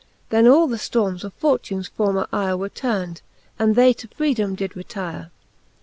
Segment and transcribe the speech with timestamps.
[0.31, 3.21] Then all the ftormes of fortunes former yre Were turnd,
[3.59, 5.29] and they to freedome did retyre.